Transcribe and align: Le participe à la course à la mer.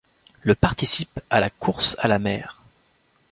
Le 0.41 0.55
participe 0.55 1.19
à 1.29 1.39
la 1.39 1.51
course 1.51 1.95
à 1.99 2.07
la 2.07 2.17
mer. 2.17 2.63